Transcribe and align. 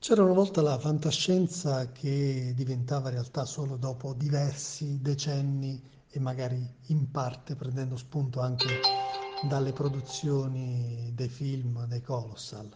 C'era 0.00 0.22
una 0.22 0.32
volta 0.32 0.62
la 0.62 0.78
fantascienza 0.78 1.90
che 1.90 2.52
diventava 2.54 3.10
realtà 3.10 3.44
solo 3.44 3.76
dopo 3.76 4.14
diversi 4.14 5.00
decenni 5.02 5.82
e 6.08 6.20
magari 6.20 6.64
in 6.86 7.10
parte 7.10 7.56
prendendo 7.56 7.96
spunto 7.96 8.38
anche 8.38 8.80
dalle 9.48 9.72
produzioni 9.72 11.10
dei 11.14 11.28
film 11.28 11.84
dei 11.86 12.00
Colossal. 12.00 12.68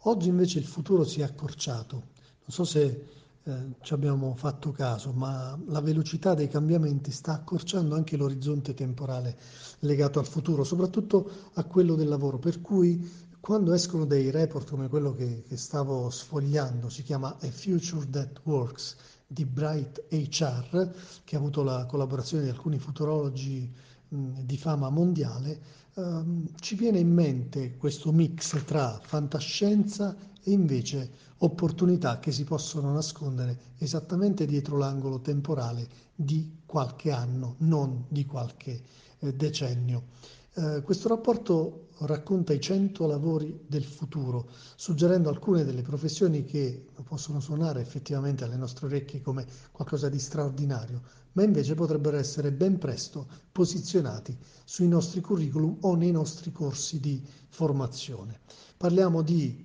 Oggi 0.00 0.28
invece 0.28 0.58
il 0.58 0.66
futuro 0.66 1.04
si 1.04 1.22
è 1.22 1.24
accorciato. 1.24 1.94
Non 1.94 2.50
so 2.50 2.64
se 2.64 3.06
eh, 3.42 3.52
ci 3.80 3.94
abbiamo 3.94 4.34
fatto 4.34 4.70
caso, 4.70 5.12
ma 5.12 5.58
la 5.68 5.80
velocità 5.80 6.34
dei 6.34 6.48
cambiamenti 6.48 7.10
sta 7.10 7.32
accorciando 7.32 7.94
anche 7.94 8.18
l'orizzonte 8.18 8.74
temporale 8.74 9.38
legato 9.80 10.18
al 10.18 10.26
futuro, 10.26 10.62
soprattutto 10.62 11.30
a 11.54 11.64
quello 11.64 11.94
del 11.94 12.08
lavoro, 12.08 12.38
per 12.38 12.60
cui 12.60 13.24
quando 13.46 13.74
escono 13.74 14.06
dei 14.06 14.32
report 14.32 14.68
come 14.68 14.88
quello 14.88 15.14
che, 15.14 15.44
che 15.46 15.56
stavo 15.56 16.10
sfogliando, 16.10 16.88
si 16.88 17.04
chiama 17.04 17.28
A 17.40 17.46
Future 17.48 18.10
That 18.10 18.40
Works 18.42 18.96
di 19.24 19.44
Bright 19.44 20.06
HR, 20.08 20.92
che 21.22 21.36
ha 21.36 21.38
avuto 21.38 21.62
la 21.62 21.86
collaborazione 21.86 22.42
di 22.42 22.48
alcuni 22.48 22.80
futurologi 22.80 23.72
mh, 24.08 24.40
di 24.40 24.58
fama 24.58 24.90
mondiale, 24.90 25.60
ehm, 25.94 26.54
ci 26.58 26.74
viene 26.74 26.98
in 26.98 27.12
mente 27.12 27.76
questo 27.76 28.10
mix 28.10 28.64
tra 28.64 28.98
fantascienza 29.00 30.16
e 30.42 30.50
invece 30.50 31.08
opportunità 31.38 32.18
che 32.18 32.32
si 32.32 32.42
possono 32.42 32.92
nascondere 32.92 33.74
esattamente 33.78 34.44
dietro 34.44 34.76
l'angolo 34.76 35.20
temporale 35.20 35.86
di 36.16 36.62
qualche 36.66 37.12
anno, 37.12 37.54
non 37.58 38.06
di 38.08 38.26
qualche 38.26 38.82
eh, 39.20 39.32
decennio. 39.34 40.34
Eh, 40.58 40.80
questo 40.82 41.08
rapporto 41.08 41.88
racconta 41.98 42.54
i 42.54 42.60
100 42.60 43.06
lavori 43.06 43.64
del 43.66 43.84
futuro, 43.84 44.48
suggerendo 44.74 45.28
alcune 45.28 45.64
delle 45.64 45.82
professioni 45.82 46.44
che 46.46 46.86
possono 47.04 47.40
suonare 47.40 47.82
effettivamente 47.82 48.42
alle 48.42 48.56
nostre 48.56 48.86
orecchie 48.86 49.20
come 49.20 49.44
qualcosa 49.70 50.08
di 50.08 50.18
straordinario, 50.18 51.02
ma 51.32 51.42
invece 51.42 51.74
potrebbero 51.74 52.16
essere 52.16 52.52
ben 52.52 52.78
presto 52.78 53.28
posizionati 53.52 54.34
sui 54.64 54.88
nostri 54.88 55.20
curriculum 55.20 55.76
o 55.82 55.94
nei 55.94 56.10
nostri 56.10 56.50
corsi 56.52 57.00
di 57.00 57.22
formazione. 57.48 58.40
Parliamo 58.78 59.20
di, 59.20 59.62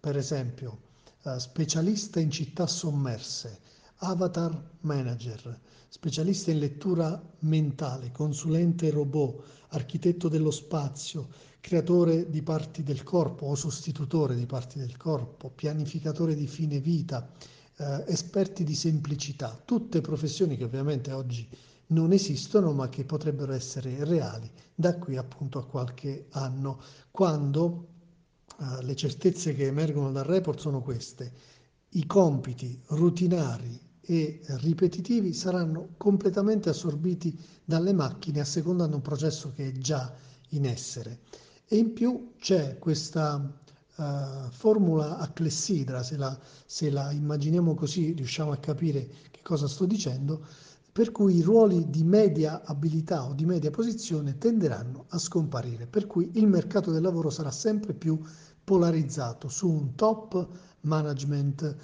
per 0.00 0.16
esempio, 0.16 0.80
uh, 1.24 1.36
specialista 1.36 2.18
in 2.18 2.30
città 2.30 2.66
sommerse, 2.66 3.60
avatar 3.98 4.70
manager, 4.80 5.58
specialista 5.88 6.50
in 6.50 6.58
lettura 6.58 7.20
mentale, 7.40 8.10
consulente 8.12 8.90
robot, 8.90 9.42
architetto 9.68 10.28
dello 10.28 10.50
spazio, 10.50 11.28
creatore 11.60 12.28
di 12.28 12.42
parti 12.42 12.82
del 12.82 13.02
corpo 13.02 13.46
o 13.46 13.54
sostitutore 13.54 14.34
di 14.34 14.46
parti 14.46 14.78
del 14.78 14.96
corpo, 14.96 15.50
pianificatore 15.50 16.34
di 16.34 16.46
fine 16.46 16.78
vita, 16.80 17.30
eh, 17.76 18.04
esperti 18.08 18.64
di 18.64 18.74
semplicità, 18.74 19.60
tutte 19.64 20.00
professioni 20.00 20.56
che 20.56 20.64
ovviamente 20.64 21.10
oggi 21.12 21.48
non 21.88 22.12
esistono 22.12 22.72
ma 22.72 22.88
che 22.88 23.04
potrebbero 23.04 23.52
essere 23.52 24.04
reali 24.04 24.50
da 24.74 24.96
qui 24.96 25.16
appunto 25.16 25.58
a 25.58 25.66
qualche 25.66 26.26
anno, 26.30 26.80
quando 27.10 27.88
eh, 28.60 28.82
le 28.84 28.94
certezze 28.94 29.54
che 29.54 29.66
emergono 29.66 30.12
dal 30.12 30.24
report 30.24 30.58
sono 30.58 30.82
queste, 30.82 31.32
i 31.96 32.06
compiti 32.06 32.80
rutinari 32.88 33.80
e 34.00 34.40
ripetitivi 34.46 35.32
saranno 35.32 35.94
completamente 35.96 36.68
assorbiti 36.68 37.38
dalle 37.64 37.92
macchine 37.92 38.40
assecondando 38.40 38.96
un 38.96 39.02
processo 39.02 39.52
che 39.54 39.68
è 39.68 39.72
già 39.72 40.12
in 40.50 40.66
essere. 40.66 41.20
E 41.66 41.76
in 41.76 41.92
più 41.92 42.32
c'è 42.38 42.78
questa 42.78 43.36
uh, 43.36 44.50
formula 44.50 45.18
a 45.18 45.28
clessidra, 45.28 46.02
se 46.02 46.16
la, 46.16 46.38
se 46.66 46.90
la 46.90 47.10
immaginiamo 47.10 47.74
così 47.74 48.12
riusciamo 48.12 48.52
a 48.52 48.58
capire 48.58 49.08
che 49.30 49.40
cosa 49.42 49.66
sto 49.66 49.86
dicendo, 49.86 50.46
per 50.92 51.10
cui 51.10 51.36
i 51.36 51.42
ruoli 51.42 51.90
di 51.90 52.04
media 52.04 52.62
abilità 52.64 53.24
o 53.24 53.32
di 53.32 53.44
media 53.44 53.70
posizione 53.70 54.36
tenderanno 54.36 55.06
a 55.08 55.18
scomparire, 55.18 55.86
per 55.86 56.06
cui 56.06 56.30
il 56.34 56.46
mercato 56.46 56.90
del 56.92 57.02
lavoro 57.02 57.30
sarà 57.30 57.50
sempre 57.50 57.94
più 57.94 58.20
polarizzato 58.64 59.48
su 59.48 59.68
un 59.68 59.94
top 59.94 60.48
management 60.80 61.76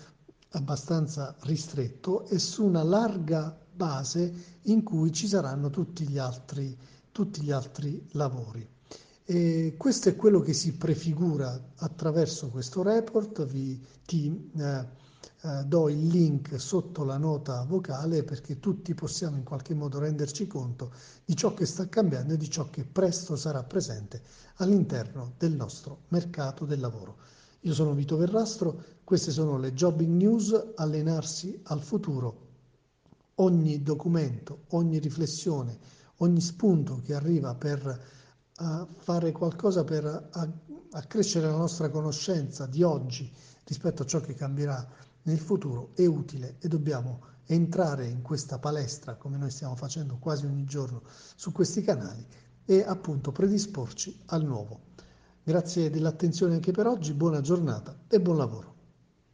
abbastanza 0.53 1.37
ristretto 1.43 2.27
e 2.27 2.39
su 2.39 2.65
una 2.65 2.83
larga 2.83 3.57
base 3.73 4.59
in 4.63 4.83
cui 4.83 5.13
ci 5.13 5.29
saranno 5.29 5.71
tutti 5.71 6.09
gli 6.09 6.19
altri, 6.19 6.77
tutti 7.13 7.43
gli 7.43 7.51
altri 7.51 8.05
lavori. 8.13 8.67
E 9.25 9.75
questo 9.79 10.09
è 10.09 10.17
quello 10.17 10.41
che 10.41 10.53
si 10.53 10.73
prefigura 10.77 11.73
attraverso 11.77 12.49
questo 12.49 12.83
report, 12.83 13.47
vi, 13.47 13.81
ti 14.05 14.51
eh, 14.57 14.87
eh, 15.43 15.65
do 15.65 15.89
il 15.89 16.07
link 16.07 16.61
sotto 16.61 17.03
la 17.03 17.17
nota 17.17 17.65
vocale 17.65 18.25
perché 18.25 18.59
tutti 18.59 18.93
possiamo 18.93 19.39
in 19.39 19.43
qualche 19.43 19.73
modo 19.73 19.99
renderci 19.99 20.47
conto 20.47 20.93
di 21.25 21.35
ciò 21.35 21.55
che 21.55 21.65
sta 21.65 21.89
cambiando 21.89 22.35
e 22.35 22.37
di 22.37 22.51
ciò 22.51 22.69
che 22.69 22.85
presto 22.85 23.37
sarà 23.37 23.63
presente 23.63 24.23
all'interno 24.57 25.33
del 25.39 25.53
nostro 25.55 26.03
mercato 26.09 26.67
del 26.67 26.81
lavoro. 26.81 27.17
Io 27.61 27.73
sono 27.73 27.95
Vito 27.95 28.19
Verrastro, 28.19 28.83
queste 29.03 29.31
sono 29.31 29.59
le 29.59 29.73
Jobbing 29.73 30.15
News, 30.15 30.73
allenarsi 30.77 31.59
al 31.65 31.83
futuro. 31.83 32.49
Ogni 33.37 33.83
documento, 33.83 34.65
ogni 34.69 34.99
riflessione, 34.99 35.79
ogni 36.17 36.41
spunto 36.41 37.01
che 37.03 37.15
arriva 37.15 37.55
per 37.55 38.05
uh, 38.59 38.87
fare 38.99 39.33
qualcosa 39.33 39.85
per 39.85 40.05
uh, 40.05 40.77
accrescere 40.91 41.47
la 41.47 41.57
nostra 41.57 41.89
conoscenza 41.89 42.67
di 42.67 42.83
oggi 42.83 43.31
rispetto 43.65 44.03
a 44.03 44.07
ciò 44.07 44.21
che 44.21 44.35
cambierà 44.35 44.87
nel 45.23 45.39
futuro 45.39 45.91
è 45.95 46.07
utile 46.07 46.57
e 46.61 46.69
dobbiamo 46.69 47.21
entrare 47.47 48.07
in 48.07 48.23
questa 48.23 48.59
palestra 48.59 49.17
come 49.17 49.37
noi 49.37 49.51
stiamo 49.51 49.77
facendo 49.77 50.19
quasi 50.19 50.47
ogni 50.47 50.65
giorno 50.65 51.03
su 51.35 51.53
questi 51.53 51.83
canali 51.83 52.25
e 52.65 52.83
appunto 52.83 53.33
predisporci 53.33 54.23
al 54.27 54.45
nuovo. 54.45 54.89
Grazie 55.43 55.91
dell'attenzione 55.91 56.55
anche 56.55 56.71
per 56.71 56.87
oggi, 56.87 57.13
buona 57.13 57.41
giornata 57.41 57.99
e 58.09 58.21
buon 58.21 58.37
lavoro. 58.37 58.80